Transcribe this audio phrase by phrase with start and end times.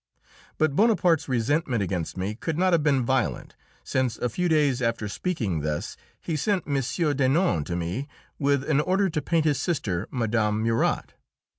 [0.57, 5.07] But Bonaparte's resentment against me could not have been violent, since, a few days after
[5.07, 6.81] speaking thus, he sent M.
[7.15, 8.07] Denon to me
[8.39, 10.53] with an order to paint his sister, Mme.
[10.63, 11.13] Murat.